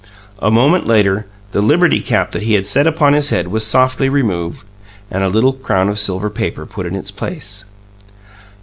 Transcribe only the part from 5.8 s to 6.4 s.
of silver